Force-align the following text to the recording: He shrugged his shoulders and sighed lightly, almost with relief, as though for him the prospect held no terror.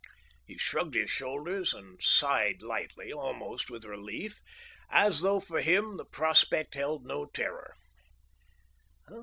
He 0.47 0.57
shrugged 0.57 0.95
his 0.95 1.11
shoulders 1.11 1.75
and 1.75 2.01
sighed 2.01 2.63
lightly, 2.63 3.13
almost 3.13 3.69
with 3.69 3.85
relief, 3.85 4.41
as 4.89 5.21
though 5.21 5.39
for 5.39 5.61
him 5.61 5.97
the 5.97 6.05
prospect 6.05 6.73
held 6.73 7.05
no 7.05 7.27
terror. 7.27 7.75